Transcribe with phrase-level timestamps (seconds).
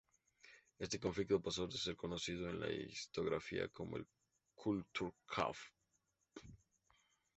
[0.79, 4.07] Este conflicto pasó a ser conocido en la historiografía como el
[4.55, 5.59] "Kulturkampf".